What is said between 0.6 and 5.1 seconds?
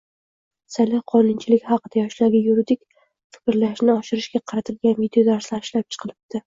saylov qonunchiligi haqida yoshlarga yuridik fikrlashini oshirishga qaratilgan